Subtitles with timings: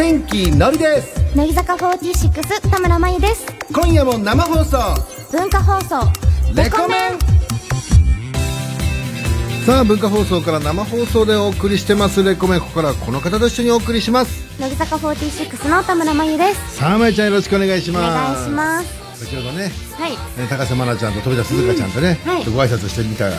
[0.00, 1.36] 天気のりです。
[1.36, 3.44] 乃木坂46田村真由です。
[3.70, 4.78] 今夜も生放送。
[5.30, 6.10] 文化放送
[6.54, 7.18] レコメン。
[9.66, 12.22] さあ文化放送から生放送でお送りしてます。
[12.22, 14.58] レコメンここからはこの方と一緒にお送りします。
[14.58, 16.76] 乃木坂46の田村真由です。
[16.76, 18.14] さあまいちゃんよろしくお願いしおます。
[18.14, 19.26] 願いします。
[19.26, 19.64] 先ほどね
[19.98, 20.12] はい。
[20.38, 22.36] えー高瀬愛菜ちゃんと富田鈴香ちゃんとね、はい。
[22.36, 23.34] ちょっとご挨拶してみたはい。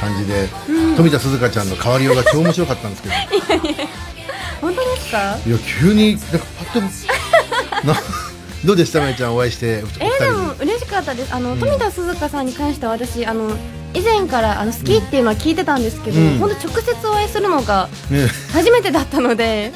[0.00, 0.48] 感じで、
[0.96, 3.14] 富田鈴香ちゃんの変わりようが超面白かったんですけど
[4.60, 5.36] 本当ですか？
[5.46, 7.94] いや急になんかパッとな
[8.64, 11.34] どうでしたまいちゃんお会いしてえー、でも嬉しかったです。
[11.34, 13.50] あの、富田鈴香さんに関しては私あの
[13.94, 16.38] 以前からあの好きっていうのは聞いてたんですけど、うん。
[16.38, 18.26] 本当直接お会いするのがね。
[18.52, 19.72] 初めてだったので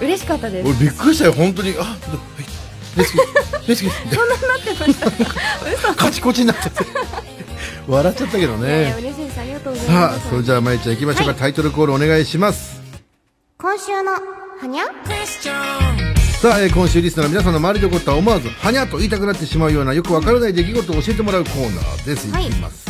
[0.00, 0.68] 嬉しかったです。
[0.68, 1.74] 俺びっくりしたよ本当に。
[1.78, 1.98] あはい
[2.96, 3.22] 大好き大
[3.68, 5.06] 好きそんなになってました？
[5.70, 6.84] 嘘 カチコチになっちゃって。
[7.86, 9.40] 笑っちゃったけどいやいやね嬉しいです。
[9.40, 10.16] ありがとうございさます。
[10.26, 11.34] あそれじゃあまいちゃん行きましょうか、はい。
[11.36, 12.79] タイトルコールお願いします
[13.60, 14.84] 今週のはにゃ？
[16.40, 22.88] さあ、えー今週リスナーの皆さんの周りで起こった思わずはにゃと言いたくなってしまうようなよくわからない出来事を教えてもらうコーナーです、はいい、きます。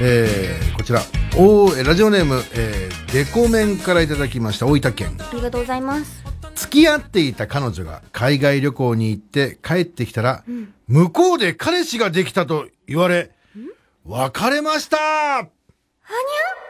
[0.00, 1.00] えーこちら。
[1.36, 5.16] おラジオネーム、えーデコメンからいただきました大分県。
[5.18, 6.22] ありがとうございます。
[6.54, 10.44] 付き合っていた彼女が海外旅行に行って帰ってきたら、
[10.86, 13.32] 向こうで彼氏ができたと言われ、
[14.04, 14.98] 別れました。
[14.98, 16.67] はにゃ？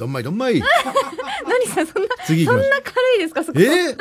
[0.00, 0.60] どんまいどんまい。
[1.46, 3.44] 何さそんな次行きますそんな軽いですか？
[3.44, 3.96] そこえ？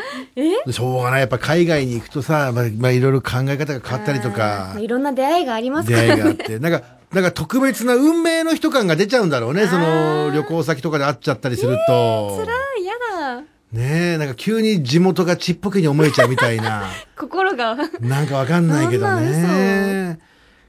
[0.68, 0.72] え？
[0.72, 1.20] しょうがない。
[1.20, 9.68] やっぱ海外に行くとさ、まあ、まあ、いろいろ考え方が変わったりとかまあ、いろんな出会いがあります出からね会いがあって、なんか、なんか特別な運命の人感が出ちゃうんだろうね。
[9.68, 12.40] その旅行先とかで会っちゃったりすると。
[12.42, 12.94] つらいや
[13.36, 13.42] だ
[13.74, 16.86] ねえ、なんか急に地元がちっぽけに思えちゃうみたいな。
[17.18, 20.20] 心がなんかわかんないけどそんね。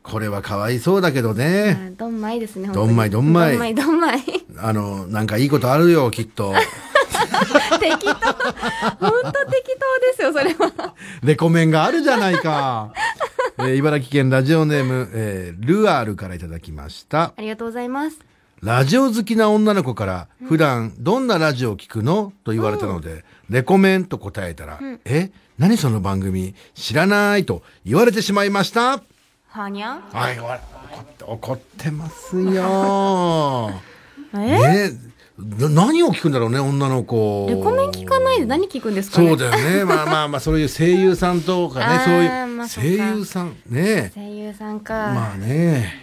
[0.02, 1.92] これはかわいそうだけどね。
[1.96, 3.52] どんまいですねどんまいどんまい。
[3.52, 4.22] どんまいどんまい。
[4.58, 6.54] あの、なんかいいことあるよ、きっと。
[7.80, 8.12] 適当。
[8.12, 10.94] 本当適当ですよそれは。
[11.22, 12.92] レコメンがあるじゃないか。
[13.58, 17.34] えー茨城県ラジオネーム、えールアールからいただきました。
[17.36, 18.18] ありがとうございます。
[18.62, 22.32] ラジオ好きな女の子から、普段どんなラジオを聞くの？
[22.44, 25.30] と言われたので、レコメンと答えたら、え？
[25.58, 26.54] 何その番組？
[26.74, 29.02] 知らないと言われてしまいました。
[29.50, 33.72] はにゃはい、怒って、怒ってますよ。
[34.34, 34.90] え？
[34.90, 37.46] ねな何を聞くんだろうね、女の子。
[37.48, 39.28] レコメン聞かないで何聞くんですかね？
[39.28, 39.84] そうだよね。
[39.88, 45.94] まあまあまあ、そういう声優さんとかね、そういう、声優さん、ね声優さんかままあね。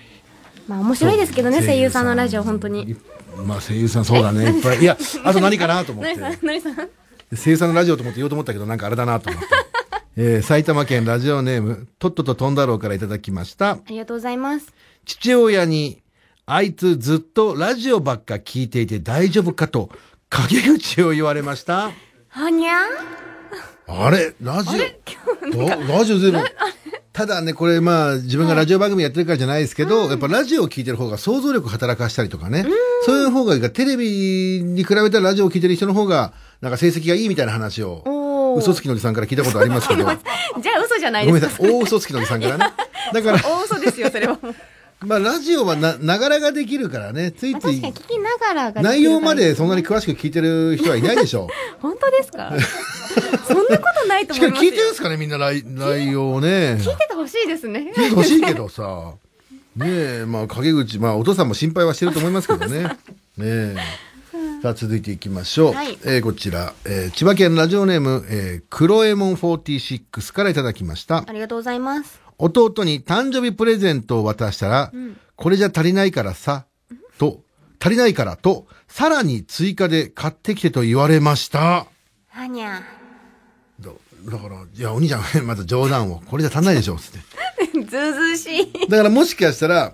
[0.69, 2.97] あ面白いですけどね声優さんのラジオ本当に。
[3.45, 4.45] まあ声優さんそうだね。
[4.45, 4.79] いっぱい。
[4.79, 6.15] いや、あと何かなと思って
[7.35, 9.47] 声優さんのラジオと思って言おうと思ったけど、なんかあれだなと思って。
[10.19, 13.73] えー埼玉県ラジオネーム、とっとととんだろうからいただきました。
[13.73, 14.73] ありがとうございます。
[15.05, 16.01] 父親に、
[16.47, 19.91] あいつずっとラジオばっか聞いていて大丈夫かと、
[20.31, 21.91] 陰口を言われました。
[22.29, 22.79] はにゃ
[23.85, 24.33] あれ？
[24.41, 24.71] ラジ
[25.51, 25.51] オ？
[25.51, 26.39] どラジオ全部。
[27.13, 32.65] ただね、これまあ、自分がラジオ番組やってるからじゃないですけど、やっぱラジオを聞いてる方が想像力働かしたりとかね。
[33.05, 38.03] そういう方がいいから、テレビに比べたらラジオを聞いてる人の方が、なんか成績がいいみたいな話を、
[38.57, 40.03] 嘘つきのおじさんから聞いたことありますけど。
[40.05, 41.69] じゃあ嘘じゃないごめんなさい。
[41.69, 42.65] 大嘘つきのおじさんからね。
[43.13, 44.37] だから、大嘘ですよそれは
[45.01, 51.47] まあ、ラジオはな、ながらができるからね、ついまあつい聞きながらが内容までそんなにに詳しく聞いてる人はいないでしょ
[51.79, 52.51] 本当ですか？
[53.47, 56.77] そんなことないとし思いますよかも聞いてるんですかねみんな内内容をね。
[56.79, 59.11] 聞いててほしいですね聞いてほしいけどさ。
[59.75, 59.85] ね
[60.21, 62.83] え、まあ、陰口、まあ、お父さんも心配はしてると思いますけどね。
[62.83, 62.95] ね
[63.37, 63.75] え。
[64.61, 65.73] さあ、続いていきましょう。
[65.73, 71.23] はいえーこちら、えー千葉県ラジオネーム、えー、クロエモン46からいただきました。
[71.27, 74.91] ありがとうございます弟に誕生日プレゼントを渡したら、
[75.35, 76.65] これじゃ足りないからさ、
[77.19, 77.41] と、
[77.79, 81.85] 足りないからと、さらに追加で買ってきてと言われました。
[82.29, 82.81] はにゃ
[83.79, 83.91] だ
[84.31, 87.19] だから、いや、お兄ちゃん、 まず冗談を、これじゃ足んないでしょ、つって。
[87.85, 89.93] ずうずうしいだからもしかしたら、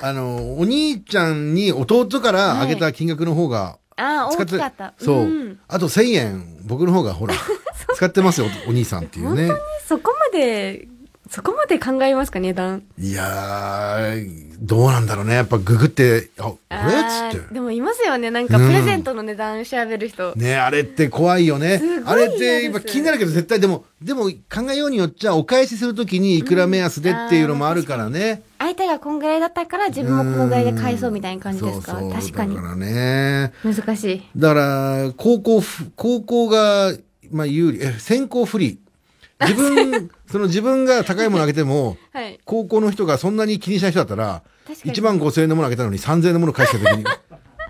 [0.00, 4.94] あの、お兄ちゃんに弟からあげた金額の方が、ああ使って大きかった。
[4.98, 5.58] そう、ん。
[5.68, 7.34] あと1000円、僕の方がほら、
[7.94, 9.50] 使ってますよ、お兄さんっていうね。
[9.86, 10.88] そこまで
[11.30, 15.34] そこまで考えますか値段いやー、どうなんだろうね。
[15.34, 16.76] やっぱググって、あ、これ？
[16.76, 17.46] あっつって。
[17.48, 21.80] ーでもいますよねなんかプレゼントの値段調べる人、ねあれって怖いよね。
[22.04, 28.42] あれっ嫌て今気になるけど絶対でも、でも考えようによっちゃお返しするときにいくら目安でっていうのもあるからね。
[28.58, 31.94] 相手がこんぐらいだったから自分もこんぐらいで返そうみたいな感じですか？
[31.94, 33.52] 確かにだからね。
[33.64, 36.92] 難しいだから、高校ふ、高校が、
[37.30, 38.78] まあ有利、え、先行不利。
[39.40, 47.16] 自分、 その自分が高いものあげても、 はい高校の人がそんなに気にしない人だったら、確かに1万5千円のものあげたのに3千円のもの返した時に、 か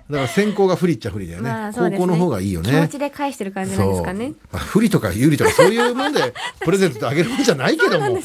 [0.09, 1.49] ら先行が不利っちゃ不利だよね。
[1.51, 2.71] まあそうですね高校の方がいいよね。
[2.71, 4.35] 気持ちで返してる感じなんですかねそう。
[4.51, 6.33] まあ、不利とか有利とかそういうもんで
[6.65, 8.17] プレゼントってあげるもんじゃないけども。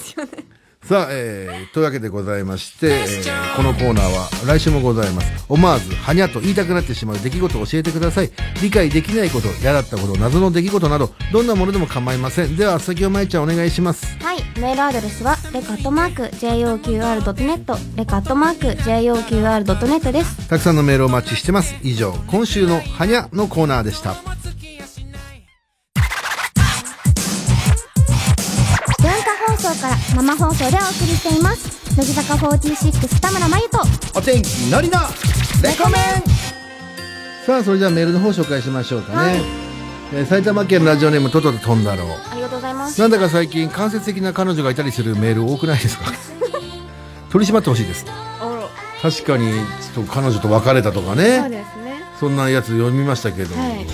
[0.83, 5.45] さあ、えー、というわけでございまして、えーこのコーナーは来週もございます。
[5.49, 8.31] 思わず、はにゃと言いたくなってしまう出来事を教えてください。
[8.63, 12.57] 理解できないこと、嫌だったこと、謎の出来事など、どんなものでも構いません。
[12.57, 14.17] では、先をまいちゃんお願いします。
[14.25, 21.75] はい、メールアドレスはレカットマーク JOQR.net レカットマーク JOQR.net ですたくさんのメールをお待ちしてます。
[21.83, 24.17] 以上、今週のはにゃのコーナーでした。
[29.81, 33.79] から生放送でお送りしています乃木坂46田村真由と
[34.19, 34.99] お天気のりの
[35.63, 36.23] レコメン
[37.47, 39.17] さあ、それじゃあメールの方紹介しましょうかね。
[39.17, 39.37] はい
[40.13, 42.09] えー埼玉県ラジオネームトトと飛んだろう。
[42.31, 46.05] ありがとうございますなんだか最近間接的な彼女がいたりするメール多くないですか？
[47.31, 48.05] 取り締まってほしいです。
[49.03, 49.53] 確かに、
[49.95, 51.49] ちょっと彼女と別れたとかそうね。
[51.49, 53.57] ですねそんなやつ読みましたけど。
[53.59, 53.87] はい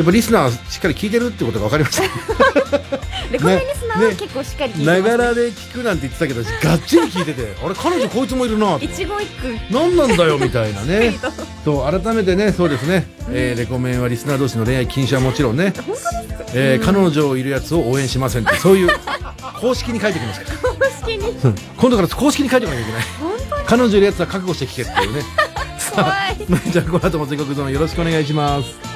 [0.00, 2.02] やっぱリスナーしっかり聞いてるってことが分かりました。
[3.30, 4.16] レコメンリスナーはね。
[4.16, 8.84] 結構しっかり聞いてながらで聞くなんて言ってたけど、がっちり聞いてて、あれ彼女こいつもいるなと。
[8.86, 9.14] 一期一句
[9.70, 11.18] 何なんだよみたいなね。
[11.66, 15.74] そう改めてねそうですね、えーレコメンはリスナー同士の恋愛禁止はもちろんね、
[16.54, 18.88] えー彼女いるやつを応援しませんってそういう
[19.60, 20.58] 公式に書いてきますから。
[20.70, 20.76] 公
[21.06, 21.28] 式に？
[21.28, 21.54] うん。
[21.76, 23.02] 今度から公式に書いてこなきゃいけない。
[23.66, 25.22] 彼女いるやつは覚悟して聞けっていうね。
[26.72, 28.89] じゃあこの後も全国ゾーンよろしくお願いします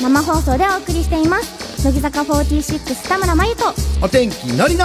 [0.00, 1.82] 生放送でお送りしています。
[1.84, 3.64] 乃木坂46田村真由と。
[4.02, 4.84] お天気のりの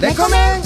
[0.00, 0.62] レコメン。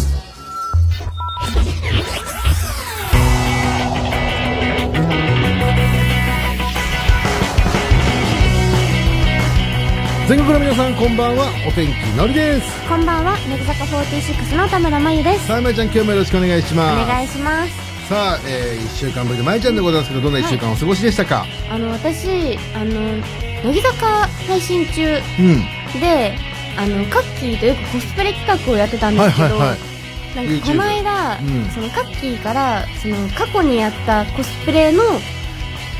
[10.26, 11.48] 全国の皆さんこんばんは。
[11.68, 12.88] お天気のりです。
[12.88, 13.36] こんばんは。
[13.48, 15.46] 乃木坂46の田村真由です。
[15.46, 17.08] さあまいちゃん今日もよろしくお願いしおます。
[17.08, 17.72] 願いします。
[18.08, 23.22] さあ、えー、1週間ぶりでまいちゃんでございますけどどんな1週間お過ごしでしたか、あの私あの
[23.64, 26.00] 乃木坂配信中うん。
[26.00, 26.36] で
[26.76, 31.70] あのカッキーとよくコスプレ企画をやってたんですけど、なんかこの間、うん。
[31.70, 35.02] そのカッキーからその過去にやったコスプレの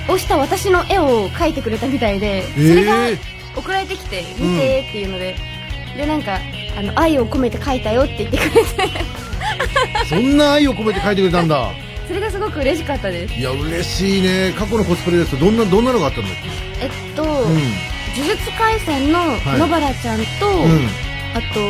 [0.08, 3.18] をした私の絵を描いてくれたみたいで、それがえ
[3.56, 5.36] 送られてきて見てっていうので、
[5.96, 6.38] でなんか
[6.76, 8.60] あの愛を込めて描いたよって言ってくれて。
[10.02, 11.70] ー、そんな愛を込めて書いてくれたんだ
[12.06, 13.34] それがすごく嬉しかったです。
[13.34, 14.52] いや嬉しいね。
[14.56, 16.32] 過去のコスプレですとどんなどんなのがあったんだっ
[16.80, 19.58] えっと、け呪術廻戦のはい。
[19.58, 20.88] 野原ちゃんと、うん、うん、
[21.34, 21.60] あと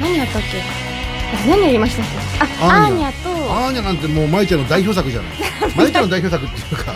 [0.00, 0.60] 何やったっけ？
[0.60, 2.64] あ何やりましたっけ？
[2.64, 3.10] あアーニャ。
[3.22, 5.32] とアーニャなんてもうまいちゃんの代表作じゃない。
[5.76, 6.94] まいちゃんの代表作っていうか。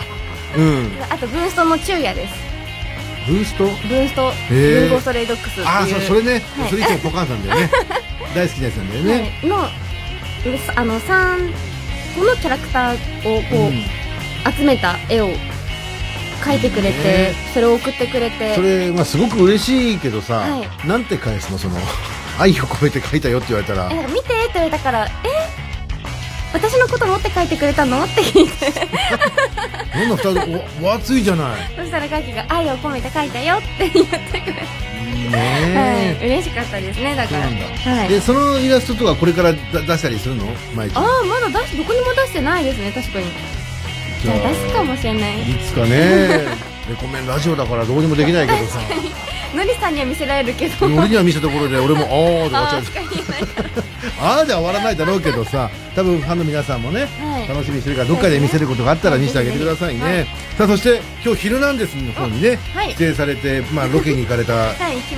[0.57, 0.91] うん。
[1.09, 2.33] あとブーストの昼夜です。
[3.27, 3.65] ブースト？
[3.65, 4.31] ブースト。
[4.49, 6.69] 文豪ストレイドックスああそれね、はい。
[6.69, 7.71] それいつもポカンさんだよね。
[8.35, 9.69] 大好きなやつなんだよね、はい、の
[10.43, 11.53] であの3
[12.15, 13.83] 個のキャラクターをこう、うん。
[14.53, 15.29] 集めた絵を
[16.43, 17.33] 描いてくれて、ね。
[17.53, 18.55] それを送ってくれて。
[18.55, 21.57] それまあすごく嬉しいけどさ、はなんて返すの？
[21.57, 21.75] その
[22.37, 23.89] 愛を込めて書いたよって言われたら。
[24.07, 25.09] 見てって言われたからえ
[26.55, 28.01] 私のこと持って描いてくれたの？
[28.05, 28.71] って聞いて。
[29.93, 31.57] どんな二人おお熱いじゃない。
[31.75, 37.47] そしたらカキが愛を込めて描いたよって言ってくれて、いいはいね、嬉しかったですねだから。
[37.47, 38.07] はい。
[38.07, 40.45] でそのイラストとかこれからだ出したりするの？
[40.73, 41.03] まいちゃん。
[41.03, 43.25] ああまだ出しどこにも出してないですね確かに。
[44.23, 45.41] じゃあ出すかもしれない。
[45.51, 46.47] いつかね。
[46.87, 48.79] レコメンラジオだからどうにもできないけどさ。
[49.55, 50.85] のりさんには見せられるけど。
[50.85, 52.83] 俺には見せたところで俺もあーって終わっちゃう
[54.19, 57.47] ああーでは終わらないだろうけどさ多分ファンの皆さんもねはい。
[57.47, 60.25] 楽しみにしてるからどっかで見せることがあったら見せてあげてくださいね、はい。
[60.57, 62.95] さあそして今日「ヒルナンデス」の方にね、はい。
[62.95, 64.53] 出演されて、まあ、ロケに行かれた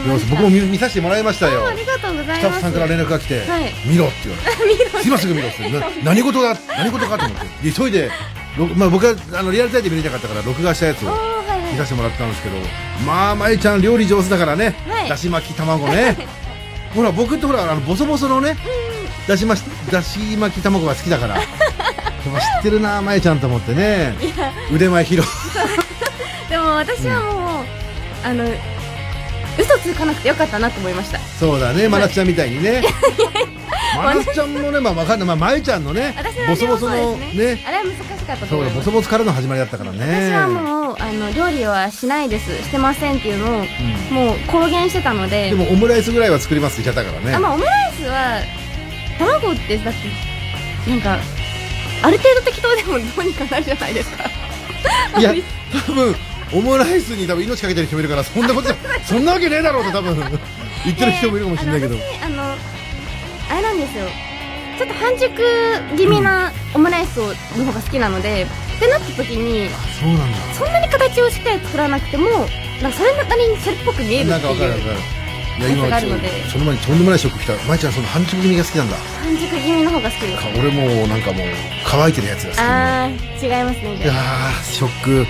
[0.08, 1.66] 様子僕も見見させてもらいましたよ。
[1.66, 2.40] あありがとうございます。
[2.40, 3.74] スタッフさんから連絡が来て「はい。
[3.86, 7.70] 見ろ」って言われて「今すぐ見ろ」ってな何事だ何事かと思って。
[7.70, 8.12] で急いで、
[8.58, 11.10] ろまあ、僕はあのリアルタイムで見れなかったから録画したやつを
[11.72, 12.56] 見させてもらったんですけど
[13.06, 15.10] まあまいちゃん料理上手だからね、はい。
[15.10, 16.18] だし巻き卵ね
[16.98, 18.58] ほら僕ってほらあのボソボソのね
[19.28, 19.62] だしまし
[19.92, 21.38] だし巻き卵が好きだから。
[22.28, 24.16] 知ってるなまいちゃんと思ってね。
[24.74, 25.30] 腕前広
[26.50, 27.66] でも私はもう、
[28.22, 28.44] あの
[29.58, 31.20] 嘘つかなくてよかったなと思いました。
[31.40, 32.84] そうだね、まなつちゃんみたいにね。
[33.96, 36.14] まなつちゃんもね、まあ、わかんない、まあ、まゆちゃんのね
[36.48, 37.32] ボソボソのね。
[37.34, 37.64] ね。
[37.66, 38.76] あれは難しかったとそうだ、思います。
[38.78, 40.32] ボソボソからの始まりだったからね。
[40.32, 42.52] 私はもうあの料理はしないです。
[42.64, 43.66] してませんっていうのを、
[44.12, 45.50] もう公言してたので。
[45.50, 47.36] でも、オムライスぐらいは作りますって言っちゃったからね。
[47.36, 48.42] あまあ、オムライスは
[49.18, 51.20] 卵ってだってなんか
[52.04, 54.26] ある程度適当でもどうにかなるじゃないですか。
[55.20, 55.34] いや、
[55.88, 56.16] 多分、
[56.54, 58.70] オムライスに多分命かけてる人もいるから、そんなこと
[59.04, 60.16] そんなわけねえだろうと多分、
[60.86, 61.96] 言ってる人もいるかもしれないけど。
[61.96, 62.58] あの私あの
[63.50, 64.06] あれなんですよ。
[64.78, 65.34] ちょっと半熟
[65.98, 68.46] 気味なオムライスをの方が好きなので、
[68.78, 69.70] ってなった時に
[70.00, 70.38] そうなんだ。
[70.54, 75.18] そんなに形をしっかり作らなくてもなんかそれなりにそれっぽく見えるなんっていうかわかるわかる。
[75.58, 76.30] いや今があるので。
[76.50, 77.68] その前にとんでもないショック来た。
[77.68, 78.98] まいちゃんその半熟気味が好きなんだ。
[78.98, 80.44] 半熟気味の方が好きです。
[80.44, 81.48] か俺もうなんかもう
[81.86, 82.60] 乾いてるやつが好き。
[82.60, 85.26] あー違いますねいやーショック。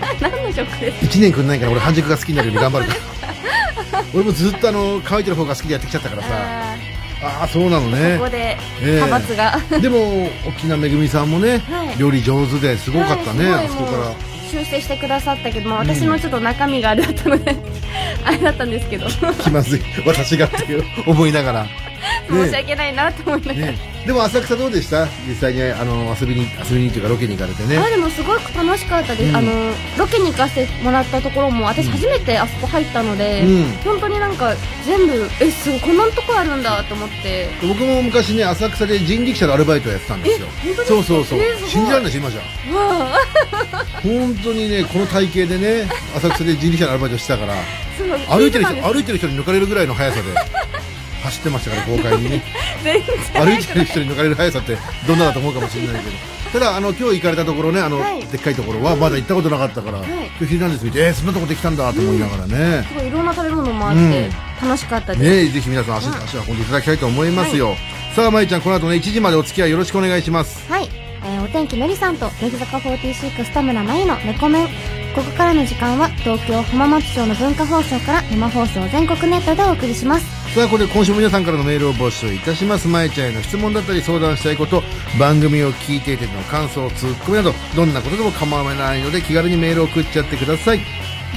[0.00, 4.04] あ 何のショックです1年くんないから俺半熟が好きになるように頑張るから。
[4.14, 6.76] 俺もずっとあの乾いてる方が好きでやってきちゃったからさ
[7.24, 8.18] あああそうなのーね。
[8.18, 8.92] ここでええ。
[8.96, 11.98] 派閥が、でも沖縄めぐみさんもね、はい。
[11.98, 13.98] 料理上手ですごかったね、はいあそこから。
[13.98, 14.14] もう
[14.50, 17.56] 修正してくださったけど、まあ、私のちょっと中身があれだったので、
[18.24, 19.08] あれだったんですけど。
[19.08, 19.80] 申気まずい。
[20.06, 21.66] 私がっていう思いながら、
[22.32, 25.06] ねし訳ないなと思いながら、ね、でも浅草どうでした？
[25.26, 27.78] 実際にあの遊びに遊びにというかロケに行かれてね。
[27.78, 29.36] あでもすごく楽しかったです、うん。
[29.36, 29.52] あの
[29.98, 33.72] ロケに行かせてもらったところも私初めてあそこ入ったので、うん。
[33.84, 34.54] 本当になんか
[34.84, 37.48] 全部えすごいこんなとこあるんだと思って。
[37.62, 40.48] 僕も昔ね浅草で人力車のアルバイトをやってたんですよ。
[40.86, 42.40] そうそうそう、信じられないし今じゃ。
[44.02, 47.54] 本当にねこの体型でね浅草で人力車のアルバイトしてたから
[48.28, 50.22] 歩いてる人歩いてる人に抜かれるぐらいの速さで
[51.24, 52.42] 走ってましたから豪快にね。
[53.34, 54.76] 歩いてる人に抜かれる速さって
[55.06, 56.34] どんなだと思うかもしれないけど。
[56.52, 58.22] ただあの今日行かれたところねあの、はい。
[58.26, 60.02] でっかいところはまだ行ったことなかったから、い。
[60.02, 64.04] 今日ヒルナンデス見てえー、そんなとこできたんだと思いながらね、すごいいろんな食べ物もあって、う
[64.66, 64.68] ん。
[64.68, 67.76] 楽しかったです、ねぜひ皆さん足,、足運んでいただきたいと思いますよ、
[68.14, 70.70] さあまいちゃんこの後ね1時までお付き合いよろしくお願いします。
[70.70, 70.88] はい、
[71.24, 74.68] えーお天気のりさんと乃木坂46田村真由のレコメン
[75.14, 82.86] ここからの時間は東京浜松町の文化放送から生放送全国ネットでお送りしますさあこれで今週も皆さんからのメールを募集いたします。
[82.86, 84.84] まいちゃんへの質問だったり相談したいこと
[85.18, 90.78] 番組を聞いていての感想ツッコミなどどんなことでも構わないので気軽にメールを送っちゃってください。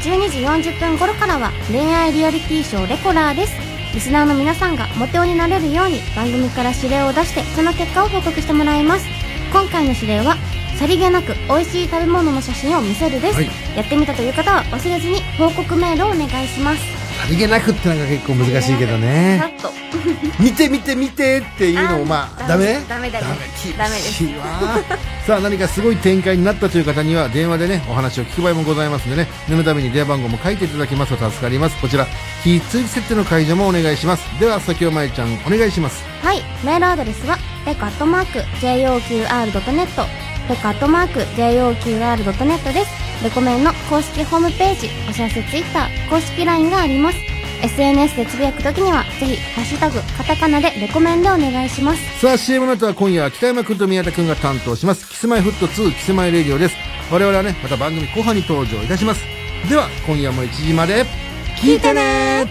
[0.04, 3.56] 12時40分頃からは恋愛リアリティショーレコラーです。
[3.96, 9.08] リスナーの皆さんがモテ男になれるように番組から指令を出してその結果を報告してもらいます。
[9.52, 10.38] 今回の指令は
[10.78, 13.50] さりげなく美味しい食べ物の写真を見せるです、はい。
[13.76, 19.72] やってみたという方は忘れずに報告メールをお願いしますさりげなくってのが結構難しいけどさねっと。
[20.40, 23.28] 見て見て見てっていうのもまあダメダメダメ
[23.78, 24.24] ダメです。
[25.26, 31.78] さあ何かすごい展開になったという方には電話でねお話を聞く場合もございますのでね念のために電話番号も書いていただきますと助かります。
[31.82, 32.08] こちら
[32.44, 34.24] 非通知設定の解除もお願いします。
[34.40, 36.04] では先ほまえちゃんお願いします。
[36.24, 39.88] はい、メールアドレスは、ペコアットマーク、JOQR.net、
[40.48, 43.07] ペコアットマーク、JOQR.net です。
[43.24, 47.18] レコメンの公式ホームページ、お知らせツイッター、公式 LINE があります。
[47.64, 52.20] SNS でつぶやくときには、ぜひ、ハッシュタグ、カタカナでレコメンでお願いします。
[52.20, 55.10] さあ CM の後は今夜は北山君と宮田君が担当します。
[55.10, 56.76] キスマイフット2キスマイレディオです。
[57.12, 59.24] 我々はねまた番組後半に登場いたします。
[59.68, 61.06] では今夜も1時まで。
[61.60, 62.48] 聞いてね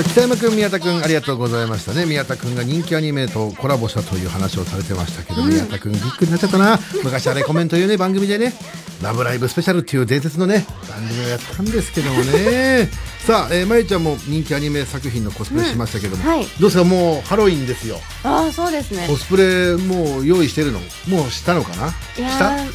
[0.03, 2.05] 北山君宮田君ありがとうございましたね。
[2.05, 6.79] 宮田君が人気アニメとコラボしたという話をされてましたけど、宮田君びっくりになっちゃったな。
[7.03, 8.53] 昔はレコメンというね番組でね
[9.03, 12.89] 「ラブライブスペシャル」っていう伝説のね番組をやったんですけどもね。
[13.25, 16.47] さあ、えー、まゆちゃんも人気アニメ作品のコスプレしましたけども、うんはい。
[16.59, 16.83] どうですか？
[16.83, 17.99] もうハロウィンですよ。
[18.23, 19.05] ああ、そうですね。
[19.07, 20.79] コスプレもう用意してるの？
[21.07, 21.89] もうしたのかな？
[21.89, 21.93] し
[22.39, 22.49] た？
[22.51, 22.67] ー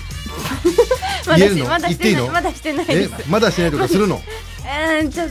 [1.27, 1.65] まだし言えるの？
[1.67, 2.29] まだしてない。
[2.29, 3.13] まだしてないでえす。
[3.29, 4.21] まだしてないとかするの？
[4.67, 5.27] えー、じゃあ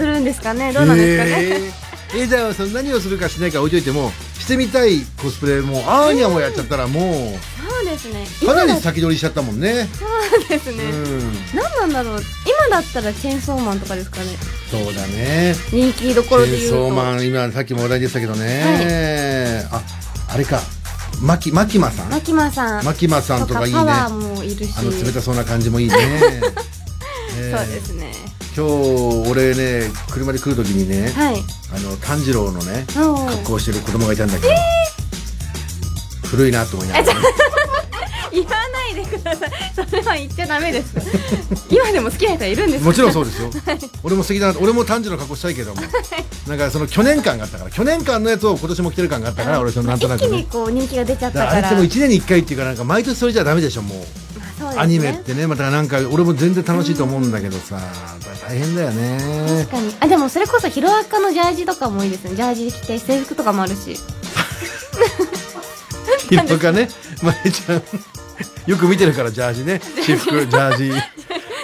[0.00, 0.72] するんですかね。
[0.72, 1.30] どうなんですかね、
[2.14, 2.22] えー。
[2.24, 7.00] えじゃあその何をするかしないか置いといてもしてみたいコスプレもうアーニャもやっちゃったらも
[7.68, 8.26] そうですね。
[8.42, 9.88] うかなり先取りしちゃったもんね。
[9.92, 10.06] そ
[10.44, 10.84] うですね。
[10.84, 11.32] うん。
[11.54, 12.22] 何なんだろう。
[12.46, 14.36] 今だったらチェーンソーマンとかですかね。
[14.70, 15.54] そうだね。
[15.70, 16.76] 人気どチころで言うと。
[16.76, 19.82] ェーンソーマン今さっきも話題でしたけどね、あ
[20.28, 20.60] あれか。
[21.22, 22.10] マキマキマさん？
[22.10, 22.84] マキマさん。
[22.84, 23.78] マキマさんとかいいね。
[23.78, 24.74] パワーもいるし。
[24.78, 25.94] あの冷たそうな感じもいいね。
[27.40, 31.36] ねそうですね今日俺ね車で来る時にね、はい。
[31.72, 34.52] あの炭治郎のね格好をしてる子供がいたんだけど、
[36.28, 37.20] 古いなと思いながらね、
[38.32, 39.50] 言わないでください。
[39.88, 40.94] それは言っちゃダメです。
[41.70, 43.50] 今でも好きな人はいるんですもちろんそうですよ。
[44.02, 45.82] 俺も素敵だな俺も炭治郎の格好したいけども。
[46.48, 54.29] なんかその去年感があったから去年間のやつを今年も着てる感があったから俺そのなんとなく一気にねこう人気が出ちゃっただかかららあれってもう1年に1回っていうかなんか毎年それじゃダメでしょもう
[54.74, 54.80] ね。
[54.80, 57.78] アニメってねまたなんか俺も全然楽しいと思うんだけどさ
[58.46, 59.18] 大変だよね。
[59.66, 59.94] 確かに。
[60.00, 62.34] あでもそれこそヒロアカのジャージとかもいいですね。
[62.34, 63.96] ジャージ着て制服とかもあるし。
[66.48, 66.88] とかね。
[67.22, 67.82] まえちゃん。
[68.66, 69.80] よく見てるからジャージね。
[70.02, 70.92] 私服ジャージ。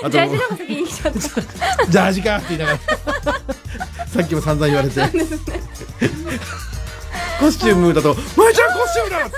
[0.02, 1.20] あとジャージの方が先に来ちゃった。
[1.86, 2.78] ジャージかって言いながら。
[4.06, 5.00] さっきも散々言われて。
[7.38, 9.30] コスチュームだと「まえちゃんコスチュームだ!」あ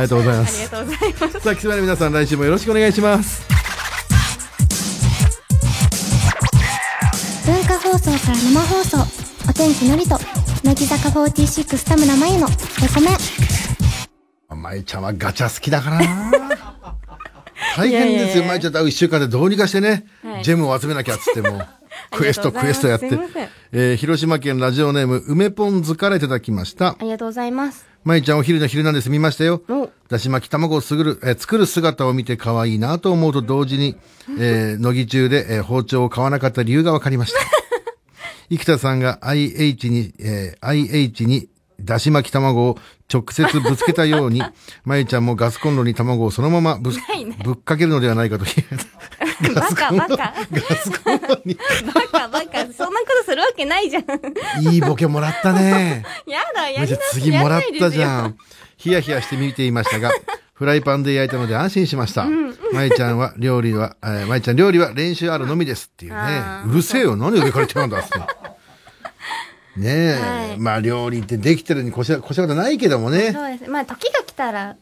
[0.00, 1.40] りがとうございまありすがとうございます。
[1.40, 3.42] さあキスマイの皆さん来週もよろしくお願いします。
[7.46, 8.98] 文化放放送から生放送
[9.48, 10.18] お天気のりと
[10.62, 12.54] 乃木坂46田村真由のレ
[12.94, 13.06] コメ
[14.54, 16.32] ンまいちゃんはガチャ好きだからな。
[17.76, 18.72] 大変ですよ、まいちゃん。
[18.72, 20.44] と会う一週間でどうにかしてね、はい。
[20.44, 21.62] ジェムを集めなきゃっつっても、
[22.10, 23.06] クエスト、クエストやって。
[23.72, 26.88] えー広島県ラジオネーム、梅ポンズからいただきました。
[26.88, 29.90] ありがとうございますまいちゃんお昼の昼なんです見ましたよお。
[30.08, 33.96] だし巻き卵をすぐる、えー作る姿を見て可愛いなと思うと同時に、
[34.38, 37.38] えー、乃木中で、えー包丁を買わなかった理由が分かりました。
[38.50, 41.48] 生田さんが IH に、えー IH に
[41.80, 42.78] だし巻き卵を
[43.12, 44.42] 直接ぶつけたように、
[44.84, 46.90] まゆちゃんもガスコンロに卵をそのままぶ,、
[47.44, 48.52] ぶっかけるのではないかという。
[49.54, 51.56] バカバカガスコンロに。
[52.12, 54.04] バカバカそんなことするわけないじゃん
[54.72, 56.04] いいボケもらったね。
[56.26, 58.36] やだやめちゃりな次もらったじんゃん。
[58.76, 60.10] ヒヤヒヤして見ていましたが、
[60.54, 62.26] フライパンで焼いたので安心しました。
[62.72, 67.16] まいちゃんは料理は、えーまいちゃん料理は練習あるのみですっていうねうるせえよ。
[67.16, 68.18] 何上から言ってなんだって。
[69.76, 73.32] ねえ、はいまあ料理ってできてるに越した、越したことないけどもね。
[73.32, 74.76] そうですまあ時が来たら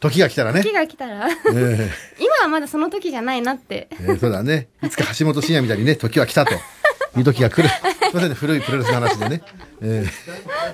[0.00, 0.62] 時が来たらね。
[0.62, 4.68] 時が来たらえ今はまだその時じゃないなってええーそうだね。
[4.82, 6.54] いつか橋本真也みたいにね、時は来たと。
[7.16, 7.68] いう時が来る。
[7.68, 7.72] す
[8.12, 9.42] いませんね、古いプロレスの話でね。
[9.82, 10.06] え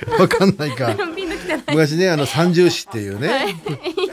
[0.09, 0.95] え わかんないか。
[1.69, 3.57] 昔ね、あの、三重師っていうね、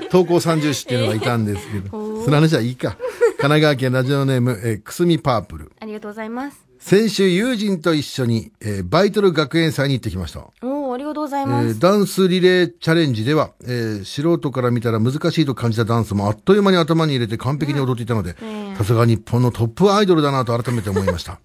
[0.09, 1.89] 投稿三重師っていうのがいたんですけど、
[2.23, 2.91] その話はいいか。
[2.91, 5.71] 神奈川県ラジオネーム、えーくすみパープル。
[5.81, 10.47] ありがとうございます先週友人と一緒に、えーバイトル学園祭に行ってきました。
[10.93, 21.39] ありがとうございえます、ーダンスリレーチャレンジでは、えー素人から見たら難しいと感じたダンスもあっという間に頭に入れて完璧に踊っていたのでえ、さすが日本のトップアイドルだなと改めて思いました。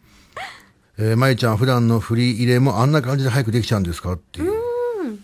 [0.99, 4.53] えー、まいちゃん普段の振り入れもあんな感じで早くできちゃうんですかっていう。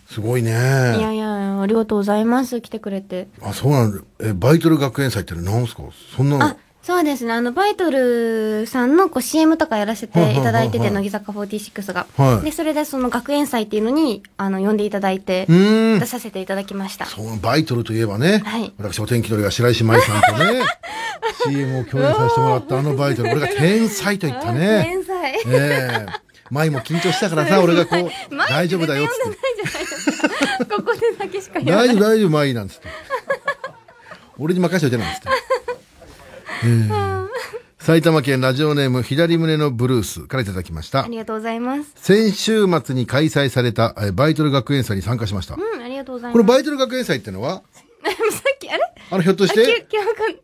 [0.07, 0.51] すごいね。
[0.51, 0.53] い
[1.01, 4.01] やいやありがとうございます来てくれてあ、そうなんだ。
[4.21, 5.83] え、バイトル学園祭って何すか？
[6.15, 6.57] そんなのあ。
[6.85, 16.05] そうですねあのバイトルさんのこう CM とかやらせていただいてて乃木坂46が、はいでそれでその学園祭っていうのにあの呼んでいただいて出。
[16.05, 18.43] させていただきましたそう、バイトルといえばね。
[18.45, 20.61] はい私、お天気のりが白石麻衣さんとね、
[21.45, 23.31] CM を共演させてもらったあのバイトル。
[23.31, 24.83] 俺が天才と言ったね。
[24.87, 28.09] 天才ええ舞も緊張したから さ、俺がこう、
[28.49, 30.65] 大丈夫だよっつって。
[30.65, 32.87] ここでだけしか言わない大丈夫、大丈夫、舞なんつって。
[34.37, 35.44] 俺に任せておいてなんつって。
[36.63, 36.95] ええ
[37.77, 41.07] 埼玉県ラジオネーム左胸のブルースからいただきましたあ。
[41.07, 45.55] りがとうございます先週末に開催されたえバイトル学園祭に参加しました。
[45.55, 47.61] うんありがとうございますこのバイトル学園祭ってのは、さ
[48.11, 48.83] っきあれ？
[49.11, 49.85] あの、ひょっとしあて、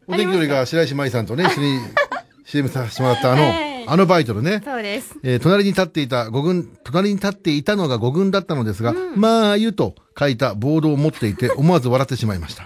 [0.07, 1.79] お天気のりが白石麻衣さんとね、一緒に
[2.45, 4.61] CM させてもらったあの、はいあのバイトルね。
[4.63, 12.63] そうですえー隣に立っていた五軍、隣に立っていたのが五軍だったのですが、まあゆと書いたボードを持っていて思わず笑ってしまいました。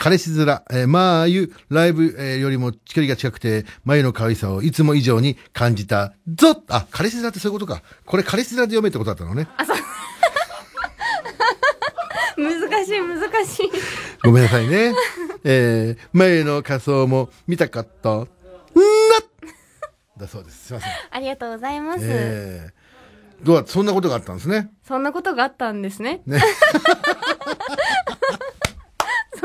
[0.00, 6.12] 彼氏面、えーまあゆ、ライブ、えーよりも距離が近くて、眉の可愛さをいつも以上に感じた。
[6.34, 7.82] ぞっあ、彼氏面ってそういうことか。
[8.06, 9.48] これ彼氏面で読めってことだったのね。
[12.38, 13.70] 難しい難しい
[14.22, 14.94] ごめんなさいね。
[15.42, 18.10] えー、眉の仮装も見たかった。
[18.10, 18.26] んな
[20.18, 20.66] だそうです。
[20.66, 20.90] すいません。
[21.10, 24.70] ありがとうございます、えー、どうだそんなことがあったんですね。
[24.86, 26.40] そんなことがあったんですねね。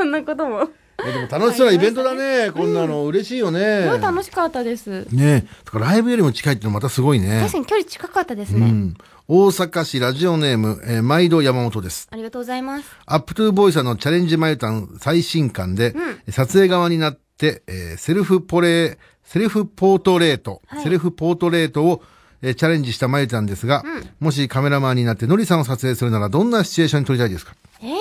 [0.04, 0.68] そんなことも。
[1.02, 2.50] えでも楽しそうなイベントだね。
[2.52, 3.06] こんなの。
[3.06, 3.84] 嬉しいよね。
[3.84, 5.06] すごい楽しかったです。
[5.10, 5.46] ね。
[5.64, 7.40] だからライブよりも近いってのまたすごいね。
[7.40, 7.52] 確。
[7.52, 8.94] かに距離近かったですね、うん。
[9.26, 12.06] 大阪市ラジオネーム、えー毎度山本です。
[12.12, 12.84] ありがとうございます。
[13.06, 15.94] アップトゥーボーイさんのチャレンジマユタン最新刊で、
[16.30, 20.84] 撮影側になって、えーセルフポレ、セルフポートレート、はい。
[20.84, 22.02] セルフポートレートを、
[22.42, 23.82] えーチャレンジしたマユタンですが、
[24.20, 27.54] もしカメラマンになってノリさんを撮影するならどんなシチュエーションに撮りたいですか？
[27.80, 27.98] えー、どんな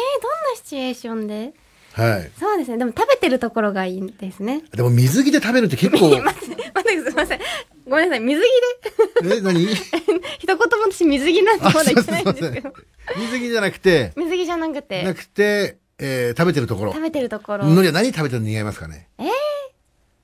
[0.58, 1.54] シチュエーションで？
[1.94, 2.32] はい。
[2.40, 2.78] そうですね。
[2.78, 4.64] でも食べてるところがいいんですね。
[4.76, 7.40] でも水着で食べるって結構、 待って待ってすいません
[7.88, 9.36] ごめんなさい水着で？
[9.38, 9.66] え、何？
[10.40, 12.74] 一言も私水着なんてまだ言ってないんですけど。
[13.18, 15.04] 水着じゃなくて、水着じゃなくて。
[15.04, 16.94] なくて、えー食べてるところ。
[16.94, 17.02] 食。
[17.02, 17.66] べてるところ。
[17.66, 19.10] のりは何食べてるの似合いますかね？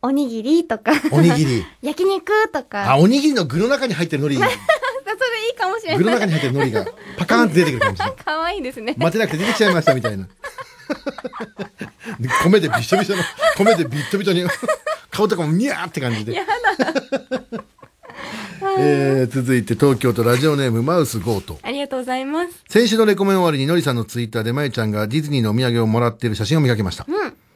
[0.01, 0.93] おにぎりとか。
[1.12, 1.65] おにぎり。
[1.82, 2.93] 焼肉とか。
[2.93, 6.15] あ、おにぎりの具の中に入ってるのり、具それいいかもしれのない。
[6.15, 6.86] 中に入ってるのりが、
[7.17, 8.01] パカーンって出てくる感じ。
[8.23, 8.95] 可愛いですね。
[8.97, 10.27] 待てなくて出てきちゃいましたみたいな。
[12.43, 13.23] 米でびっしょびしょの、
[13.58, 14.43] 米でびっとびとに、
[15.12, 16.36] 顔とかもニャーって感じで。
[18.78, 21.60] えー続いて東京都ラジオネームマウスゴート。
[21.63, 22.63] ありがとうございます。
[22.69, 27.06] 先週のレコメン終わりにのりさんのツイッターでまゆちゃんがディズニーのお土産をもらっている写真を見かけました。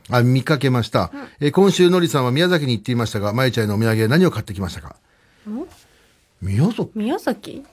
[0.10, 1.12] あ、見かけました。
[1.40, 4.96] えー今週のりさんは宮崎に行っていましたが、まゆちゃんへのお土産何を買ってきましたか？
[6.42, 6.92] 宮崎？
[6.96, 7.64] 宮崎？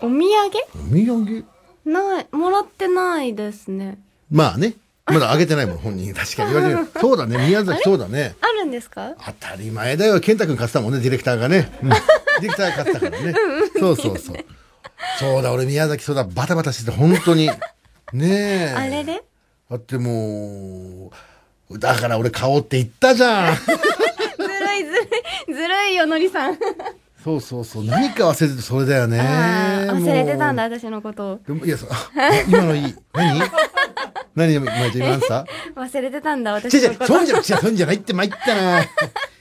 [0.00, 1.44] お 土お土産
[1.84, 1.92] 産？
[1.92, 2.26] ない。
[2.32, 3.98] もらってないですね
[4.30, 4.74] まあね。
[5.06, 6.12] まだあげてないもん、本人。
[6.12, 7.00] 確かに言われてる。
[7.00, 8.34] そうだね、宮崎そうだね。
[8.40, 9.14] あるんですか？
[9.24, 10.18] 当たり前だよ。
[10.20, 11.70] 健太君買ってたもんね、ディレクターがね。
[11.82, 13.34] うんディレクターが買ったからね。
[13.78, 14.36] そうそうそう。
[15.20, 17.48] そうだ、俺宮崎そうだ、バタバタしてて、本当に。
[18.12, 18.74] ねえ。
[18.76, 19.22] あれで？
[19.70, 21.10] だっても
[21.70, 23.56] う、だから俺買おうって言ったじゃん。
[23.56, 25.02] ずるいずる
[25.48, 26.58] い、 ずるいよ、のりさん。
[27.24, 27.84] そうそうそう。
[27.84, 29.18] 何か忘れててそれだよね。
[29.20, 31.40] 忘れてたんだ、も私のことを。
[31.64, 32.06] いや、そうあ
[32.48, 32.94] 今のいい。
[33.14, 33.40] 何？
[34.36, 35.44] 何まいちゃん言わんさ
[35.74, 37.04] 忘れてたんだ、違う私の、こと。
[37.04, 38.84] 違うそうじゃ、違う、そうじゃないって参ったな。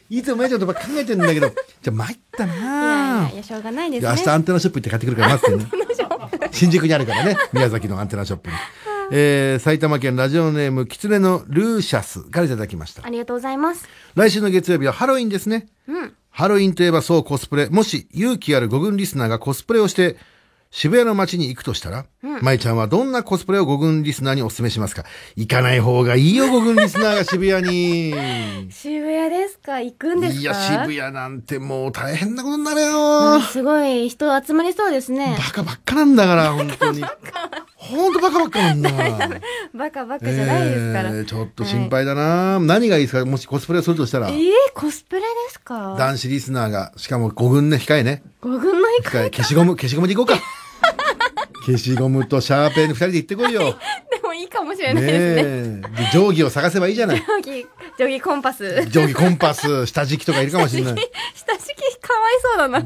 [0.10, 4.10] いつもまいちゃんとばっか考えてるんだけど、じゃ参ったなやいや、しょうがないですね。
[4.10, 5.70] 明日アンテナショップ行って買ってくるから待ってね。
[6.52, 7.36] 新宿にあるからね。
[7.52, 8.56] 宮崎のアンテナショップに。
[9.12, 13.06] えー、埼玉県ラジオネーム、キツネのルーシャスからいただきました。
[13.06, 13.88] ありがとうございます。
[14.16, 15.68] 来週の月曜日はハロウィンですね。
[15.88, 16.14] うん。
[16.30, 17.70] ハロウィンといえばそうコスプレ。
[17.70, 20.18] もし勇気ある5軍リスナーがコスプレをして
[20.78, 22.06] 渋谷の街に行くとしたら、
[22.42, 25.06] 舞ちゃんはどんなコスプレを5軍リスナーにお勧めしますか？
[25.38, 28.14] 行かない方がいいよ、5軍リスナーが渋谷に。
[28.72, 29.80] 渋谷ですか？
[29.80, 30.42] 行くんですか？
[30.42, 33.42] いや、渋谷なんてもう大変なことになるうよん。
[33.42, 35.38] すごい人集まりそうですね。
[35.40, 37.06] バカばっかなんだから、本当に。
[37.78, 38.92] 本当バカばっかなんだ。
[39.74, 41.10] バカバカじゃないですから。
[41.12, 43.24] えーちょっと心配だな、何がいいですか？
[43.26, 44.34] もしコスプレをするとしたらえ。
[44.34, 45.96] ー、コスプレですか？
[45.98, 48.24] 男子リスナーが、しかも5軍ね、控えね。
[48.42, 50.38] 五軍の控え、控え消しゴム、消しゴムでいこうか。
[51.66, 53.64] 消しゴムとシャーペン二人で行ってこいよ。
[53.64, 53.76] ね
[54.12, 55.82] でもいいかもしれないですね。
[55.98, 56.04] え。
[56.04, 57.22] で定規を探せばいいじゃない。
[57.22, 58.88] 定規、定規コンパス。
[58.92, 60.94] 定規コンパス、下敷きとかいるかもしれない。
[61.34, 62.80] 下敷きかわいそうだな。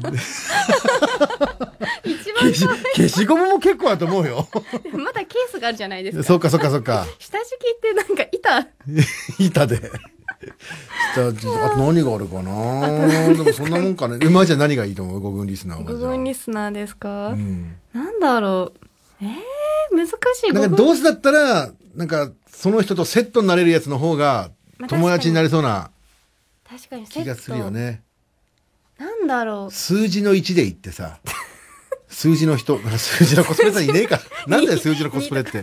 [2.04, 2.66] 一番消し、
[2.96, 4.48] 消しゴムも結構あると思うよ。
[4.92, 6.24] まだケースがあるじゃないですか。
[6.24, 7.06] そっかそっかそっか。
[7.18, 8.66] 下敷きってなんか板、
[9.44, 9.90] 板で。
[11.14, 13.34] 下あと何があるかな？
[13.34, 14.18] でもそんなもんかね。
[14.24, 15.20] うまいじゃん何がいいと思う？
[15.20, 15.84] 五軍リスナーは。
[15.84, 17.76] 五軍リスナーですか、うん。
[17.92, 19.24] なんだろう。
[19.24, 20.12] えー、難し
[20.48, 20.52] い。
[20.52, 25.90] なんかどうせだったら、なんかその人とセットになれるやつの方がまあ友達になりそうな
[27.12, 28.02] 気がするよね。
[28.98, 29.70] なんだろう。
[29.70, 31.20] 数字の1で言ってさ、
[32.08, 34.20] 数字の人、数字のコスプレさんいねえか。
[34.46, 35.62] なんだよ、数字のコスプレって。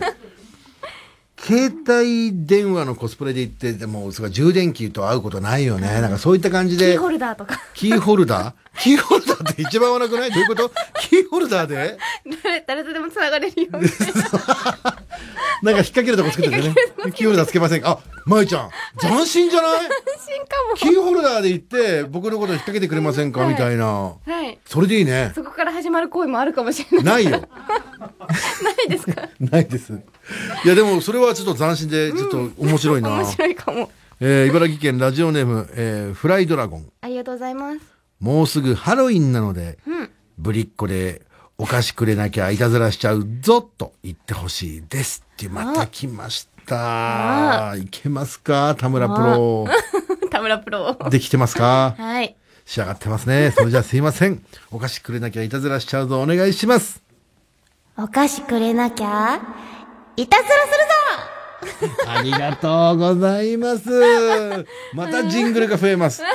[1.40, 6.00] 携帯電話のコスプレで言って、でも、それ充電器と会うことないよね。
[6.00, 7.60] なんかそういった感じでキー、ホルダーとか。
[7.74, 8.54] キーホルダー？
[8.80, 10.30] キーホルダーって一番合わなくない？
[10.30, 10.70] どういうこと？
[11.00, 11.96] キーホルダーで？
[12.42, 13.88] 誰誰とでも繋がれるように。
[15.62, 16.74] なんか引っ掛けるとこつけててね。
[17.14, 18.70] キーホルダーつけませんかあ、まいちゃん、
[19.00, 19.72] 斬新じゃない？
[19.72, 19.96] 安心か
[20.76, 23.46] キーホルダーで言って、僕のこと引っ掛けてくれませんか？
[23.46, 23.84] みたいな。
[23.86, 24.20] も。
[24.26, 24.58] はい。
[24.66, 25.32] それでいいね。
[25.34, 27.24] そこから始まる行為もあるかもしれない。
[27.24, 27.42] ないよ。
[28.62, 29.28] ないですか？
[29.40, 29.98] ないです。
[30.64, 33.10] いや、でも、それはちょっと斬新で、ちょっと面白いな。
[33.10, 33.90] 面白いかも。
[34.20, 36.86] えー茨城県ラジオネーム、えーフライドラゴン。
[37.02, 37.78] ありがとうございます。
[38.20, 40.10] もうすぐハロウィンなので、うん。
[40.38, 41.22] ぶりっ子で
[41.56, 47.74] お菓子くれなきゃいたずらしちゃうぞと言ってほしいですって、また来ました。
[47.78, 48.74] いけますか？
[48.78, 49.66] 田村プロ。
[50.30, 50.96] 田村プロ。
[51.10, 51.94] できてますか？
[51.96, 52.34] はい。
[52.66, 53.52] 仕上がってますね。
[53.56, 54.42] それじゃあすいません。
[54.72, 56.20] お菓子くれなきゃいたずらしちゃうぞ。
[56.20, 57.00] お願いします。
[57.96, 59.40] お菓子くれなきゃ、
[60.18, 63.88] いたずらするぞ ありがとうございます。
[64.92, 66.22] またジングルが増えます。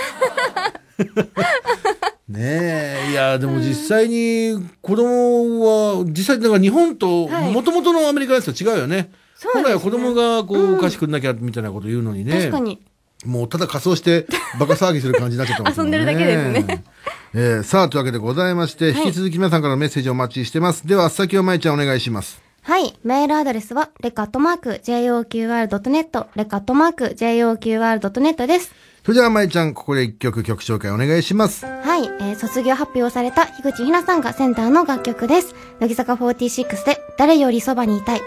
[2.30, 9.12] ねえ、いや、でも実際に子供は、実際なんか日本とはい元々のアメリカですと違うよね。
[9.54, 12.39] 本来は子供がこう、お菓子くんなきゃみたいなこと言うのにね。
[12.39, 12.82] 確かに。
[13.26, 14.28] もうただ仮装して
[14.60, 15.98] バカ騒ぎする感じになっちゃってますもんね。
[15.98, 16.84] 遊んでるだけですね。
[17.36, 20.88] えーさあ、というわけでございまして、引き続き皆さんからのメッセージをお待ちしてます。
[20.88, 22.53] では、先をまいちゃんお願いします。
[22.63, 22.97] はい。
[23.04, 28.73] メールアドレスは、レカットマーク、JOQR.net、レカットマーク、JOQR.net です。
[29.04, 31.65] それじゃあ、まいちゃん、ここで一曲曲紹介お願いします。
[31.65, 32.06] はい。
[32.06, 35.56] えー、卒業発表された樋口ひなさんがセンターの楽曲です。
[35.82, 38.21] 乃木坂46で、誰よりそばにいたい。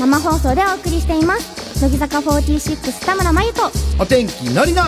[0.00, 1.78] 生放送でお送りしています。
[1.82, 3.60] 乃木坂46田村真由と、
[3.98, 4.82] お天気のりの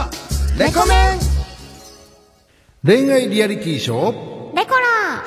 [0.59, 1.19] レコメン。
[2.83, 4.57] 恋愛リアリティショー。
[4.57, 5.23] レコラ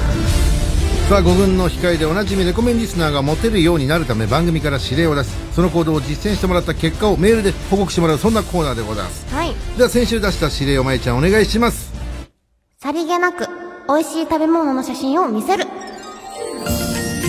[1.08, 8.18] さあ5軍の控えでおなじみレコメンリスナーがモテるようになるため番組から指令を出しその行動を実践してもらった結果をメールで報告してもらう。
[8.18, 9.28] そんなコーナーでございます。
[9.30, 9.54] ーはい。
[9.78, 11.94] では先週出した指令をまいちゃんお願いします。
[12.80, 13.48] さりげなく、
[13.88, 15.66] 美味しい食べ物の写真を見せる。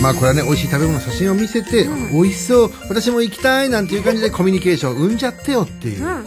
[0.01, 6.25] まあこれはね美味しい食べ物の写真を見せて、美味しそう私も行きたいなんていう感じでコミュニケーションを生んじゃってよっていう、うん。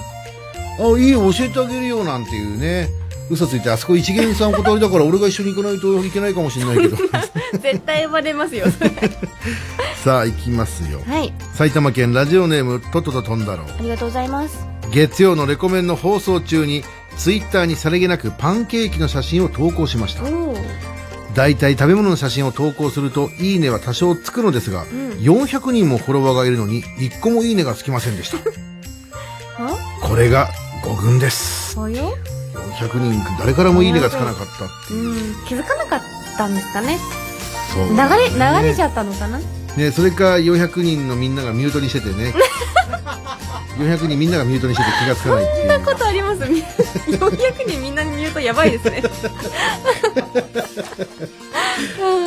[0.81, 2.89] あいいよ教えてあげるよなんていうね
[3.31, 6.97] 嘘ついてあそこ一元さんお断りだから俺が一緒に行かないといけないかもしれないけど
[7.63, 8.67] 絶対呼ばれますよ。
[10.03, 11.33] さあ行きますよはい。
[11.55, 14.67] 埼玉県ラジオネームとっとと飛んだろうありがとうございます。
[14.91, 16.83] 月曜のレコメンの放送中に
[17.17, 20.23] ツイッターにさりげなくパンケーキの写真を投稿しました。
[21.35, 24.87] 大体食べ物の写真を投稿するといいねは多少つくのですが、ん。
[25.21, 28.38] 400人もフォロワーがいるのに1個もいいねがつきませんでした。
[29.59, 29.77] あ？
[30.03, 30.49] これが
[30.83, 31.79] 5軍です。
[31.79, 32.16] およ。
[32.55, 35.47] 400人誰からもいいねがつかなかったっていう、うん。
[35.47, 36.01] 気づかなかっ
[36.37, 36.99] たんですかね。
[37.75, 39.38] そう流れ、流れちゃったのかな？
[39.77, 42.35] ね、それか400人のみんながミュートにしててね。
[43.79, 45.69] 400人みんながミュートにしてて気がつかないっていう。
[45.71, 46.45] そんなことあります？
[46.47, 46.63] み
[47.17, 49.03] 400人みんなに言うとやばいですね。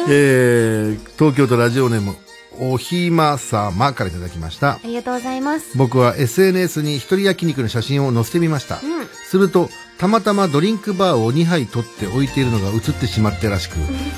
[0.10, 2.16] えー東京都ラジオネーム
[2.60, 4.74] おひまさまからいただきました。
[4.74, 5.78] ありがとうございます。
[5.78, 9.08] 僕は SNS に一人焼肉の写真を載せてみました、うん。
[9.30, 13.78] するとたまたまドリンクバーを2杯取って置いているのが映ってしまってらしく、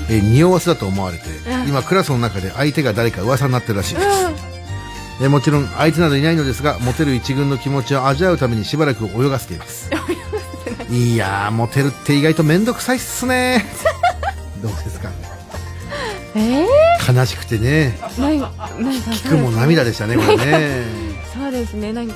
[0.09, 1.69] えー匂わせだと思われて、うん。
[1.69, 4.07] 今クラスの中で相手が誰か噂になってるらしいです、
[5.21, 9.89] えーもちろん相手などいないのですがモテる一軍の気持ちを味わうためにしばらく泳がせています。
[10.91, 11.15] い。
[11.15, 13.65] やーモテるって意外と面倒くさいっすね。
[14.61, 15.09] どうですか？
[16.35, 16.67] え
[17.13, 17.97] 悲しくてね。
[17.99, 20.83] ー、なんなんか聞くも涙でしたねこれね。
[21.33, 21.93] そうですね。
[21.93, 22.13] なんうん。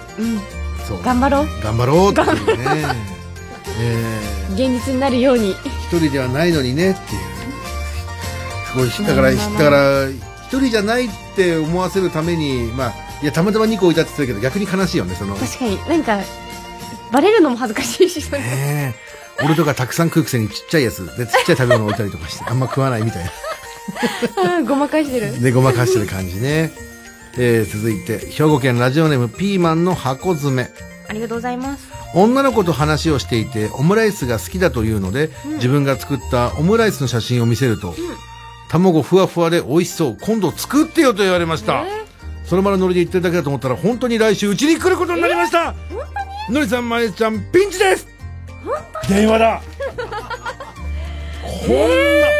[0.88, 1.04] そう。
[1.04, 1.48] 頑張ろう。
[1.64, 2.86] 頑張ろうっていうね。
[3.80, 4.20] え。
[4.52, 5.52] ー現実になるように。
[5.52, 7.22] 一人ではないのにねっていう。
[8.90, 9.50] すごいだからまあまあ。
[9.50, 15.36] まあだから一人じゃないって思わせるためにまあいやたまたま2個置いたって言ってたけど逆に悲しいよねその。
[15.36, 16.20] ね確かに、なんか、
[17.12, 18.94] バレるのも恥ずかしいし、それえ。
[19.44, 23.32] 俺とかたくさん食うくせにちっちゃいやつでちっちゃい食べ物置いたりとかしてあんま食わないみたいな。
[23.32, 23.59] うん
[24.68, 25.42] ごまかしてる。
[25.42, 26.72] でごまかしてる感じね。
[27.38, 30.70] えー続いて兵庫県ラジオネームピーマンの箱詰め。
[31.08, 31.90] ありがとうございます。
[32.14, 37.96] 女の子と話をしていてオムライスが好きだというので、自分が作ったオムライスの写真を見せると、
[38.70, 42.06] 卵ふわふわで美味しそう今度作ってよと言われました、え
[42.46, 45.76] その場のノリで言ってるだけだと思ったら本当に来週うちに来ることになりました。
[46.50, 48.08] のりさんまえちゃんピンチです。
[49.08, 49.62] 電話だ。
[51.42, 51.78] こん
[52.22, 52.39] な、し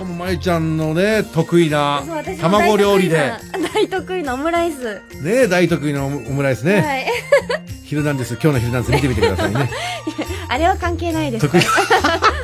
[0.00, 2.02] かもまえちゃんのね得意な
[2.40, 3.32] 卵料理で
[3.74, 5.00] 大得意なオムライス。
[5.22, 7.06] ね大得意なオムライスね、はい。
[7.84, 9.70] ヒルナンデス今日のヒルナンデス見てみてくださいね
[10.48, 11.46] あれは関係ないです。
[11.46, 11.60] 得意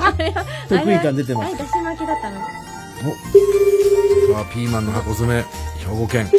[0.00, 2.40] あれは得意感出てますあれだし巻きだったの。
[2.40, 2.46] さ
[4.40, 5.42] あピーマンの箱詰め
[5.78, 6.30] 兵庫県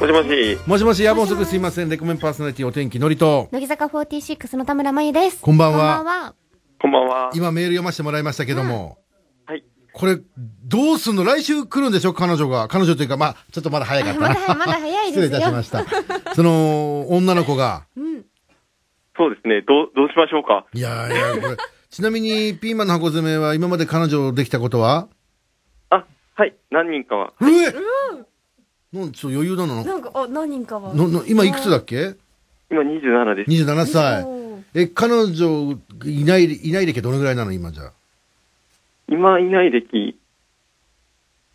[0.00, 0.58] もしもし。
[0.66, 5.38] もしもし夜分遅くすいませんレコメンパーソナリティお天気のりと乃木坂46の田村真由です。
[5.40, 6.34] こんばんはこんばんは。
[6.80, 7.30] こんばんは。
[7.34, 9.09] 今メール読ませてもらいましたけども、はい。
[9.92, 10.18] これ
[10.64, 11.24] どうすんの？
[11.24, 12.12] 来週来るんでしょ？
[12.12, 12.68] 彼女が。
[12.68, 14.28] 彼女というかまあちょっとまだ早かったな。
[14.28, 15.24] ま だまだ早いですよ。
[15.24, 16.34] 失礼いたしました。
[16.34, 17.86] その女の子が。
[17.96, 18.24] うん。
[19.16, 19.62] そうですね。
[19.62, 20.66] どう、どうしましょうか？
[20.72, 21.56] いやいやこれ。
[21.90, 25.08] ちなみにピーマンの箱詰めは今まで彼女できたことは？
[25.90, 26.04] あ、
[26.36, 26.54] はい。
[26.70, 27.32] 何人かは。
[27.40, 27.72] うえ
[28.92, 29.84] なんちょっと余裕なの？
[29.84, 30.94] なんか、あ、何人かは。
[30.94, 32.14] のの今いくつだっけ？
[32.70, 33.50] 今27です。
[33.50, 34.26] 27歳。
[34.74, 37.52] え彼女いないいない歴どのぐらいなの？
[37.52, 37.92] 今じゃ
[39.10, 40.16] 今いない歴、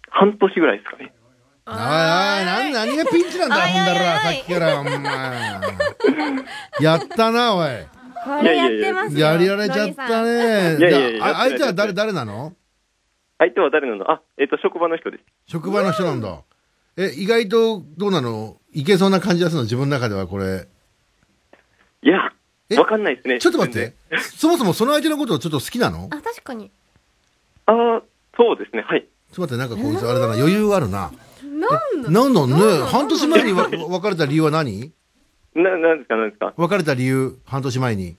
[0.10, 1.14] 半年ぐらいですかね。
[1.66, 4.94] おいおい、何、何がピンチなんだ、ほんだら、さっきから、お前。
[6.82, 7.70] やったな、おい。
[8.26, 9.28] これやってますよ。
[9.28, 10.78] やりられちゃったね。
[10.80, 12.54] いやいやいやじゃああ相手は誰、誰なの
[13.38, 15.24] 相手は誰なのあ、えっ、と、職場の人です。
[15.48, 16.42] 職場の人なんだ。
[16.98, 20.68] え、意外と、どうなのいけそうな感じがするの自分の中ではこれ。
[22.04, 22.34] いや、
[22.70, 23.40] えわかんないですね。
[23.40, 23.94] ちょっと待って。
[24.20, 26.70] そもそもその相手のことをちょっと好きなのあ、確かに。
[27.68, 28.02] あー
[28.38, 28.82] そうですね。
[28.82, 29.08] はい。
[29.32, 31.12] ちょっと待って、なんかこいつあれだな、余裕あるな。
[31.44, 31.68] な
[32.00, 34.92] んだなんだね半年前にわ別れた理由は何？
[35.56, 36.54] な、なんですか、なんですか。
[36.58, 38.18] 別れた理由、半年前に。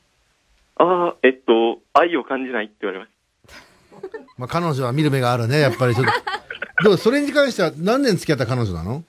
[0.77, 3.11] あーえっと、愛を感じないって言われまし
[4.39, 6.13] まあ、彼女は見る目があるね、やっぱりちょっと。
[6.85, 9.03] でも、それに関しては何年付き合った彼女なの？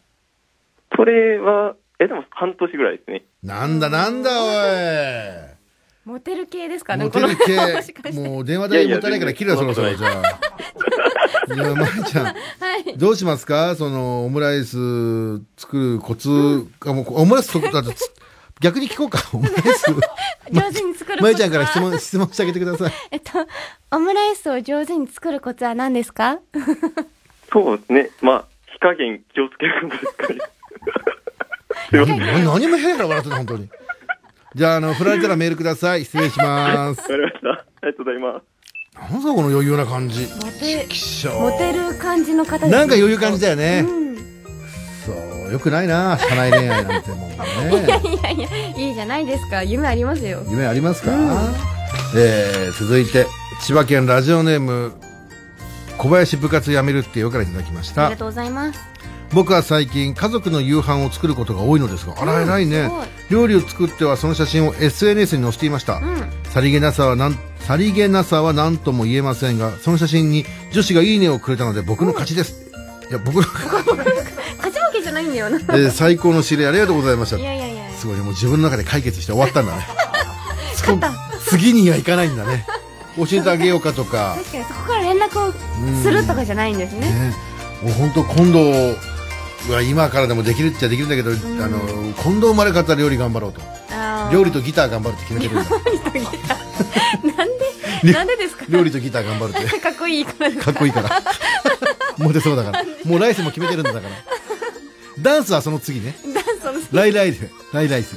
[0.90, 0.98] た。
[0.98, 3.24] それは、え、でも半年ぐらいですね。
[3.44, 5.57] なんだなんだお
[6.08, 6.94] モテる系ですか？
[6.96, 6.98] い。
[7.00, 11.54] ねモテる系もう電話代もったいないから切るよ、そろそろ、じゃあ。
[11.54, 12.32] いや、まいちゃん、は
[12.86, 12.98] い。
[12.98, 13.76] どうしますか？
[13.76, 16.30] その、オムライス作るコツ、
[16.86, 18.10] あもうオムライス作ったと、つ
[18.62, 19.84] 逆に聞こうか、 オムライス。
[20.50, 22.92] 上手に作るまいちゃんから質問、質問してあげてください。
[23.12, 23.46] えっと、
[23.92, 26.40] オムライスを上手に作るコツは何ですか？
[27.52, 28.10] そうですね。
[28.22, 30.40] まあ、火加減気をつけることですかね。
[32.46, 33.70] 何も変やから笑ってた、本当に。
[34.58, 36.04] じゃあ、あの、振られたらメールください。
[36.04, 37.04] 失礼します。
[37.04, 37.50] かりました。
[37.52, 39.14] ありがとうございます。
[39.14, 40.26] なんだこの余裕な感じ。
[40.26, 43.86] モテきっしょモテる感じの方ですねなんか余裕感じだよね。
[43.88, 44.18] うん
[45.06, 45.14] そ
[45.50, 47.36] う、よくないな、社内恋愛なんてもうね。
[48.04, 51.12] いやいやいいじゃないですか夢ありますよ夢ありますか、
[52.16, 53.28] えー、続いて、
[53.62, 54.92] 千葉県ラジオネーム、
[56.00, 58.18] 小林部活辞めるってよからいただきましたありが。
[58.18, 58.80] とうございます
[59.34, 62.90] 僕は最近家族の夕飯を作ることが多いのですが、あら偉いね。
[63.30, 65.96] 料理を作ってはその写真を SNS に載せていました。
[65.98, 72.56] うんさりげなさはなん、さりげなさは何とも言えませんが、その写真に女子がいいねをくれたので僕の勝ちです。
[73.10, 73.42] いや、僕の、
[74.58, 77.44] 勝ち負けじゃないんだよなえー最高の指令ありがとうございましたい。
[77.44, 79.88] やいやいやすごいね、もう自分の中で解決して終わったんだね。
[80.74, 81.12] 勝った
[81.46, 82.66] 次にはいかないんだね。
[83.18, 84.36] 教えてあげようかとか。
[84.38, 85.54] 確かにそこから連絡を
[86.02, 87.36] するとかじゃないんですねね、
[87.84, 88.60] もう本当今度
[89.72, 91.34] は今からでもできるっちゃできるんだけど、あ
[91.68, 91.80] の
[92.24, 93.62] 今度生まれ変わったら料理頑張ろうと。
[94.32, 95.54] 料理とギター頑張るって決めてる。
[95.62, 95.70] んだ
[97.36, 97.48] なん
[98.04, 98.14] で？
[98.14, 98.66] なんでですか？
[98.70, 99.80] 料理とギター頑張るって。
[99.80, 100.52] かっこいいから。
[100.52, 101.10] かっこいいから。
[102.18, 102.84] モテそうだから。
[103.06, 104.04] もうライスも決めてるんだから。
[105.22, 106.16] ダンスはその次ね。
[106.34, 106.44] ダン
[106.82, 108.16] スのライライスライライス。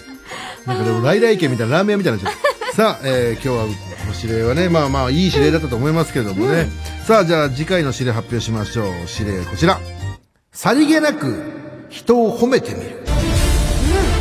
[0.66, 2.30] なんかでもライライ家みたいなラーメン屋みたいにな
[2.74, 3.70] さあ、えー今日はこ
[4.06, 6.68] の指令はねまあまあいい指令だったと思いますけれどもね、
[7.06, 8.86] さあじゃあ次回の指令発表しましょう。
[9.18, 9.80] 指令こちら
[10.52, 13.02] さりげなく人を褒めてみる、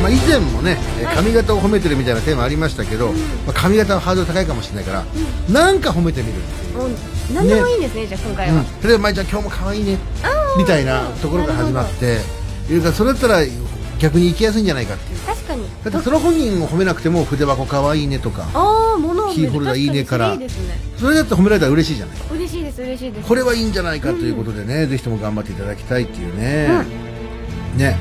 [0.00, 5.04] まあ、以前もねえー髪型を褒めてるみたいなテーマありましたけど、まあ、髪型はハードル高いかもしれないから、
[5.52, 6.78] なんか褒めてみるっていう。
[6.78, 6.90] もう
[7.34, 9.98] 何でもいいんですねじゃあ今回は、うん、例えば舞ちゃん今日も可愛いね。
[10.56, 12.20] みたいなところから始まって
[12.68, 13.40] いるからそれだったら
[13.98, 15.18] 逆に行きやすいんじゃないかっていう。
[15.20, 15.64] 確かに。
[15.84, 20.74] だってその本人を褒めなくても筆箱可愛いねとかああ物をキーホルダーいいねからそれいいですね。
[20.96, 22.16] それだって褒められたら嬉しいじゃない。
[22.30, 23.28] 嬉しいです嬉しいです。
[23.28, 26.84] これはいいんじゃないかということでね、ぜひとも頑張っていただきたいっていうね、
[27.76, 27.96] ね。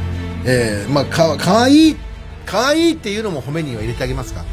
[0.46, 1.98] えー、まあか可愛い
[2.46, 4.44] 可愛いっていうのも褒めには入れてあげますか？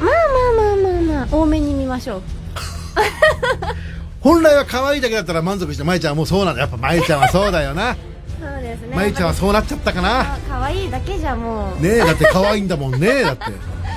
[0.00, 0.12] まあ
[0.56, 2.22] まあまあまあ多めに見ましょう。
[4.20, 7.96] 本来は可愛いだけだったら満足して舞ちゃんはもうそうなんだやっぱ舞ちゃんはそうだよな。
[8.40, 8.96] そうですね。
[8.96, 10.20] 舞ちゃんはそうなっちゃったかな。
[10.20, 11.82] あ可愛いだけじゃもう。
[11.82, 13.44] ねえだって可愛いんだもんねだって。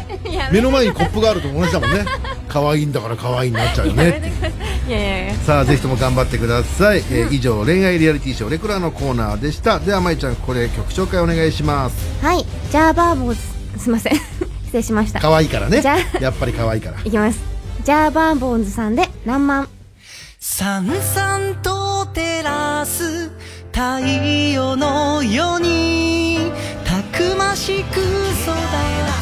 [0.33, 2.05] や目の前にコップがあると同じだもんね。
[2.47, 4.27] 可愛いんだから可愛いになっちゃうよねって。
[4.27, 4.31] い
[5.45, 9.79] さあぜひとも頑張ってください、えー以上恋愛リアリティショーレクラーのコーナーでした。
[9.79, 12.23] ではまいちゃんここで曲紹介お願いします。
[12.23, 12.43] はい。
[12.71, 14.13] ジャーバーボーズすいません。
[14.65, 15.19] 失礼しました。
[15.19, 15.81] 可愛いからね。
[15.81, 16.17] じゃあ。
[16.19, 16.97] やっぱり可愛いから。
[17.03, 17.39] いきます。
[17.83, 19.69] ジャーバーボーズさんで「らんまん
[20.39, 23.29] さんさんと照らす
[23.71, 23.99] 太
[24.53, 26.51] 陽のように
[26.83, 28.05] たくましく育つ
[28.47, 29.18] 二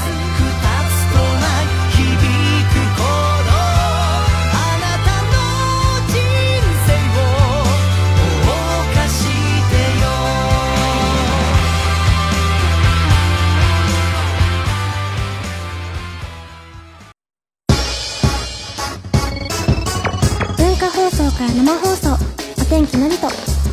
[21.32, 22.14] 化放送から生放送。
[22.62, 23.28] お天気のりと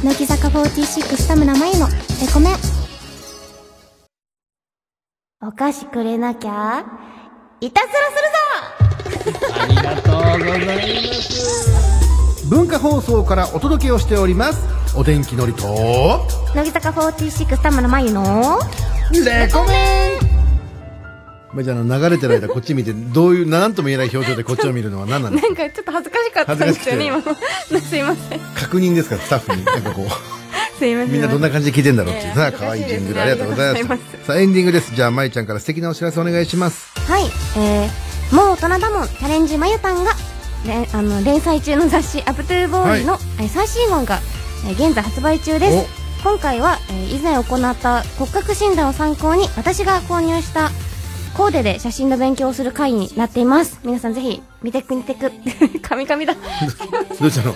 [0.04, 1.94] 乃木坂46田村真由のレ
[2.32, 2.54] コメン
[5.42, 6.84] お菓子くれなきゃ
[7.60, 8.02] いたずら
[9.24, 9.60] するぞ。
[9.60, 12.48] ありがとうございます。
[12.48, 14.66] 文化放送からお届けをしております。
[14.96, 15.64] お天気のりと。
[16.54, 18.58] 乃木坂46田村真由の
[19.24, 20.33] レコメン
[21.54, 27.22] まあ、じゃあ流れてる間こっち見てどういう何とも言えない表情でこっちを見るのは何なんですかなんかちょっと恥ずかしかったんですよね今の
[27.80, 29.64] すいません確認ですからスタッフに。
[29.64, 30.08] なんかこう。
[30.78, 31.12] すいません。
[31.12, 32.34] みんなどんな感じで聞いてんだろうっていう。
[32.34, 34.94] さあ可愛いジングルありがとうございましありがとうございたさあエンディングです。
[34.94, 36.92] じゃあまいちゃんから素敵なお知らせお願いします。
[37.08, 37.24] はい、
[37.56, 40.12] えー、もう大人だもんチャレンジまゆたんが、
[40.64, 44.20] ね、あの連載中の雑誌「アップトゥーボーイの」えー最新号が、
[44.66, 46.04] えー現在発売中です。
[46.24, 47.40] 今回は、えー以前行
[47.70, 50.70] った骨格診断を参考に私が購入した
[51.34, 53.80] コーデで写真の勉強をする回になっています。
[53.84, 55.32] 皆さんぜひ見てく見てく。
[55.82, 56.34] カミカミだ。
[56.34, 57.54] どうしたの？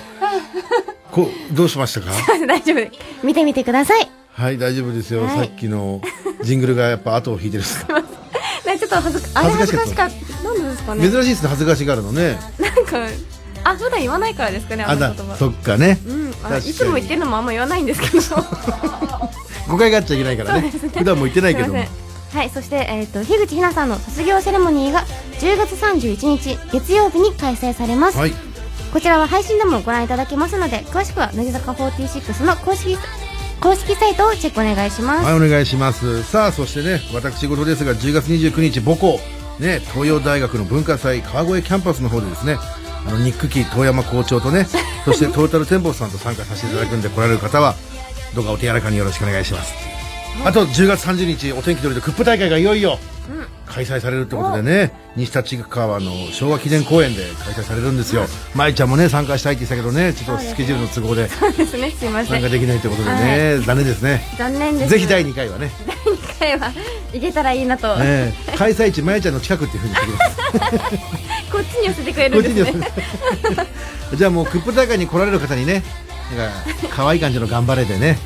[1.13, 2.11] こうどうしましたか？
[2.47, 3.27] 大丈夫。
[3.27, 4.11] 見てみてください。
[4.33, 5.37] はい大丈夫ですよ、はい。
[5.39, 6.01] さっきの
[6.43, 7.63] ジングルがやっぱ後を引いてる。
[7.63, 7.63] ん。
[7.63, 7.87] です
[8.67, 10.43] ねちょっと恥ずかあれ恥ずかしか恥った。
[10.45, 11.11] なんでですかね？
[11.11, 12.37] 珍しいですね恥ずかしがるのね。
[12.59, 12.99] なんか
[13.65, 15.37] あ普段言わないからですかねあの言葉。
[15.37, 18.23] そっかね、うん、いつも言ってるのもあんま言わないんですけど。
[19.71, 20.73] 誤解があっちゃいけないからね。
[20.73, 21.85] 普段も言ってないけども
[22.33, 25.05] はいそして、えー、と樋口ひなさんの卒業セレモニーが
[25.41, 28.33] 10月31日月曜日に開催されます、はい
[28.93, 32.97] こちらは配信でもご覧いただけますので詳しくは乃木坂46の公式
[33.61, 36.23] 公式サイトをチェックお願いします、はい、お願いします。
[36.23, 39.19] さあ、そしてね、私事ですが、10月29日、母校、
[39.59, 42.57] ね、東洋大学の文化祭、川越キャンパスの方でですね、
[43.05, 44.69] あの、ニックキー遠山校長とね、
[45.05, 47.75] そしてトータルテンボスさんと参加させていただくんで来られる方は、
[48.37, 49.98] どうかお手柔らかによろしくお願いします。
[50.45, 52.99] あと10月30日お天気通りでクップ大会がいよいよ
[53.67, 58.23] 開催されるってことでね西立川の昭和記念公園で開催されるんですよ。
[58.55, 64.23] 舞ちゃんもね参加したいって言ってたけどねちょっとスケジュールの都合で参加できないということでね残念ですね。
[64.39, 64.91] 残念です。
[64.91, 65.71] ぜひ第2回はね。
[66.07, 66.73] 2回は
[67.13, 70.99] 行けたらいいなと、ええ開催地まやちゃんの近くっていうふうに言ってきます。
[71.53, 72.89] こっちに寄せてくれるんですね。
[74.15, 75.83] じゃあもうクップ大会に来られる方にね
[76.37, 76.55] なんか
[76.91, 78.19] 可愛い感じの頑張れでね、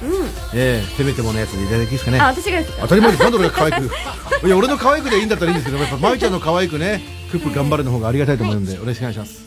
[0.54, 2.20] ええせめてものやつでいただきですかね。
[2.20, 2.82] あ私がですか？
[2.82, 3.22] 当たり前です。
[3.22, 3.84] なんで俺が可愛く。
[4.46, 7.00] いや俺の可愛くでいいんだったらいいんですけどやっぱまいちゃんの可愛くね
[7.30, 9.42] クップ頑張れの方がありがたいと思うんで、お願いします。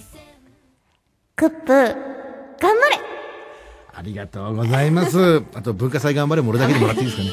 [1.36, 1.96] クップ頑
[2.60, 3.00] 張れ。
[3.98, 5.44] ありがとうございます。
[5.54, 7.30] あと文化祭頑張れも俺だけでもらっていいですかね。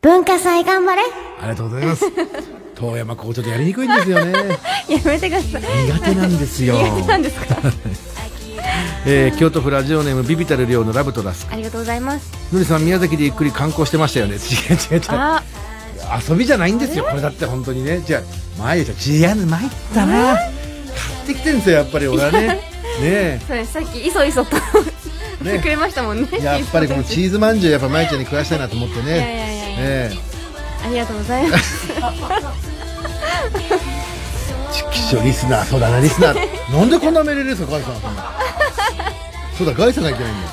[0.00, 1.02] 文化祭頑張れ。
[1.40, 2.04] ありがとうございます。
[2.76, 4.32] 遠山こうちょっとやりにくいんですよね。
[4.88, 5.62] やめてください。
[5.86, 6.76] 苦手なんですよ。
[6.78, 7.56] 苦手なんですか？
[9.06, 12.32] えー京都府ラジオネームビビタル寮のラブとラスありがとうございます。
[12.52, 14.34] のりさん宮崎でゆっくり観光してましたよね。
[14.34, 15.02] 違う違う違う。
[15.10, 15.42] あ
[16.28, 17.04] 遊びじゃないんですよ。
[17.04, 18.00] これだって本当にね。
[18.00, 18.22] じゃあ
[18.60, 20.34] 前で違う参ったな。
[20.36, 22.46] 買ってきてるんですよやっぱり俺はね。
[22.48, 22.60] ね
[23.02, 23.40] え。
[23.46, 23.72] そうです。
[23.74, 24.62] さっきいそいそとし
[25.44, 26.28] てくれましたもんね。
[26.42, 30.10] やっぱりこのチーズまんじゅうやっぱまいちゃんに食わしたいなと思ってね。
[30.84, 31.88] ありがとうございます。
[31.92, 31.94] え
[34.72, 36.72] ちきしょリスナーそうだなリスナー。
[36.76, 37.92] なんでこんな命令ですかガイさん
[39.58, 40.48] そうだガイさんがいけないんだ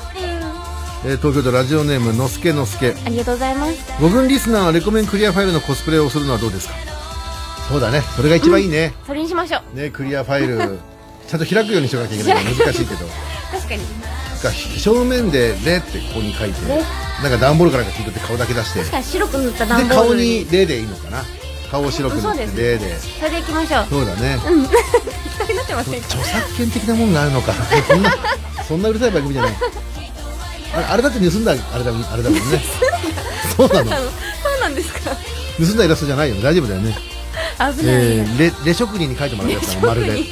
[1.05, 2.95] えー東京都ラジオネームのすけのすけ。
[3.05, 3.91] ありがとうございます。
[4.01, 6.73] 5分リスナーはレコメンクリアファイルのコスプレをするのはどうですか？
[7.69, 8.01] そうだね。
[8.15, 9.77] それが一番いいね、それにしましょう。
[9.77, 10.79] ねクリアファイル。
[11.27, 13.05] ちゃんと開くようにしとかなきゃいけない から難しいけど。
[13.51, 13.81] 確かに。
[14.43, 16.83] が正面で「レ」ってここに書いてレ
[17.23, 18.79] なんか段ボールからか聞いて顔だけ出して。
[18.79, 21.23] 確かに白く塗ったで段ボール顔に「レ」でいいのかな。
[21.69, 22.57] 顔を白く塗って「そうです。
[22.57, 22.99] レ」で。
[22.99, 23.85] それでいきましょう。
[23.91, 24.39] そうだね。
[24.41, 26.07] 適当になってませんか？
[26.09, 27.53] 著作権的なもんがあるのか。
[27.87, 28.09] そんな
[28.67, 29.53] そんなうるさい番組じゃない。
[30.75, 32.61] あれあれだって盗んだあれだもんあれだもんね。
[33.55, 33.91] そうなの。
[33.91, 33.97] そ
[34.57, 35.11] うなんですか。
[35.57, 36.95] 盗んだイラストじゃないよ大丈夫だよね。
[37.57, 37.75] 危ない。
[37.85, 40.07] えー、レレ職人に書いてもらったやつまるで。
[40.17, 40.27] 神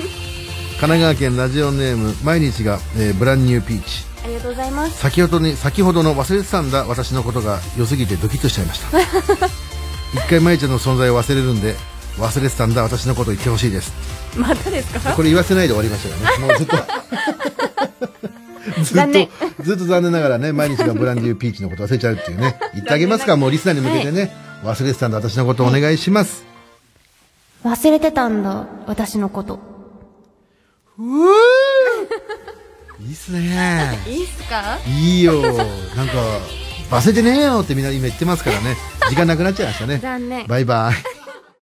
[0.80, 4.04] 奈川県ラジオネーム毎日が、えーブランニューピーチ。
[4.26, 4.98] ありがとうございます。
[5.00, 9.00] 先ほどに先ほどの忘れてたんだ私のことが良すぎてドキッとしちゃいました。
[10.14, 11.76] 一回舞ちゃんの存在を忘れるんで
[12.18, 13.94] 忘れてたんだ私のこと言ってほしいです。
[14.36, 15.14] またですか？
[15.14, 16.48] これ言わせないで終わりましたよね。
[16.48, 16.76] もうずっと
[18.84, 22.58] ずっとずっと残念ながらね毎日がブランデューピーチのこと忘れちゃうっていうね。
[22.74, 24.32] 言ってあげますかもうリスナーに向けてね、
[24.64, 26.44] 忘れてたんだ私のことお願いします、
[27.66, 29.60] 忘れてたんだ私のこと。
[33.02, 34.00] いいっすね。
[34.08, 34.78] いいっすか？
[34.88, 35.42] いいよ。
[35.42, 35.50] な
[36.04, 36.14] んか
[36.92, 38.78] 忘れてねえよってみんな今言ってますからね。
[39.10, 40.00] 時間なくなっちゃいましたね。
[40.02, 40.48] 残念。
[40.48, 41.23] バイバイ